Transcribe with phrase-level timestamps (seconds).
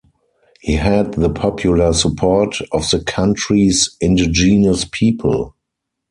[0.61, 5.53] He had the popular support of the country's indigenous people.